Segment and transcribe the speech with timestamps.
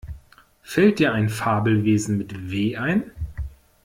[0.63, 3.11] Fällt dir ein Fabelwesen mit W ein?